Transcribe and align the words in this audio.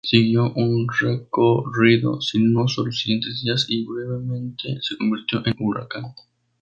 Siguió 0.03 0.51
un 0.55 0.87
recorrido 0.99 2.21
sinuoso 2.21 2.83
los 2.83 2.99
siguientes 3.01 3.43
días, 3.43 3.67
y 3.69 3.85
brevemente 3.85 4.79
se 4.81 4.97
convirtió 4.97 5.43
en 5.45 5.55
huracán. 5.59 6.15